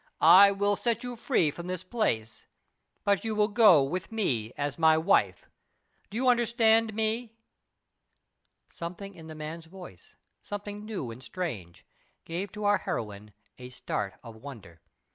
I 0.33 0.49
will 0.49 0.75
set 0.75 1.03
you 1.03 1.15
free 1.15 1.51
from 1.51 1.67
this 1.67 1.83
place, 1.83 2.47
but 3.03 3.23
you 3.23 3.35
will 3.35 3.47
go 3.49 3.83
with 3.83 4.11
me 4.11 4.51
as 4.57 4.79
my 4.79 4.97
wife. 4.97 5.47
Do 6.09 6.17
you 6.17 6.27
understand 6.27 6.95
me?" 6.95 7.35
Something 8.67 9.13
in 9.13 9.27
the 9.27 9.35
man's 9.35 9.67
voice 9.67 10.15
something 10.41 10.85
new 10.87 11.11
and 11.11 11.21
strange 11.21 11.85
gave 12.25 12.51
to 12.53 12.63
our 12.63 12.79
heroine 12.79 13.31
a 13.59 13.69
start 13.69 14.15
of 14.23 14.35
wonder. 14.37 14.81